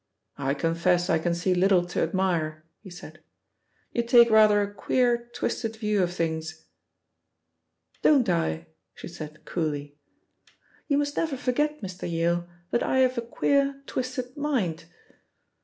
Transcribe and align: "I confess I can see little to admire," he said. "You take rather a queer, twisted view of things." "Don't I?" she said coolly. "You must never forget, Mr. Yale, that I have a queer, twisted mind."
"I 0.39 0.55
confess 0.55 1.11
I 1.11 1.19
can 1.19 1.35
see 1.35 1.53
little 1.53 1.85
to 1.85 2.01
admire," 2.01 2.65
he 2.79 2.89
said. 2.89 3.19
"You 3.93 4.01
take 4.01 4.31
rather 4.31 4.59
a 4.63 4.73
queer, 4.73 5.29
twisted 5.35 5.75
view 5.75 6.01
of 6.01 6.11
things." 6.11 6.65
"Don't 8.01 8.27
I?" 8.27 8.65
she 8.95 9.07
said 9.07 9.45
coolly. 9.45 9.95
"You 10.87 10.97
must 10.97 11.17
never 11.17 11.37
forget, 11.37 11.81
Mr. 11.83 12.11
Yale, 12.11 12.49
that 12.71 12.81
I 12.81 12.97
have 13.01 13.19
a 13.19 13.21
queer, 13.21 13.83
twisted 13.85 14.35
mind." 14.35 14.85